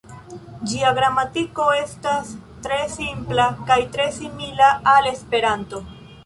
Ĝia 0.69 0.93
gramatiko 0.99 1.67
estas 1.81 2.31
tre 2.69 2.79
simpla 2.95 3.45
kaj 3.69 3.79
tre 3.97 4.09
simila 4.17 4.71
al 4.95 5.11
Esperanto. 5.13 5.85